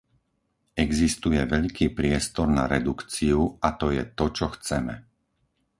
[0.87, 4.95] Existuje veľký priestor na redukciu a to je to, čo chceme.